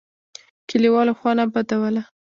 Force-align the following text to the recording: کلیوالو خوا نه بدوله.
کلیوالو 0.69 1.13
خوا 1.19 1.31
نه 1.39 1.45
بدوله. 1.53 2.01